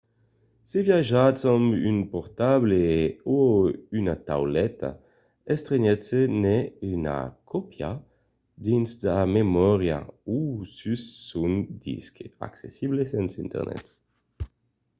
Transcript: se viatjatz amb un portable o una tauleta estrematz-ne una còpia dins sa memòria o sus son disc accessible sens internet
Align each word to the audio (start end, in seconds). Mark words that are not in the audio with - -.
se 0.69 0.81
viatjatz 0.85 1.41
amb 1.51 1.67
un 1.89 1.97
portable 2.13 2.79
o 3.35 3.37
una 3.99 4.15
tauleta 4.29 4.89
estrematz-ne 5.55 6.55
una 6.93 7.17
còpia 7.51 7.91
dins 8.67 8.89
sa 9.01 9.15
memòria 9.37 9.99
o 10.35 10.37
sus 10.77 11.01
son 11.29 11.53
disc 11.85 12.13
accessible 12.47 13.01
sens 13.13 13.31
internet 13.45 13.85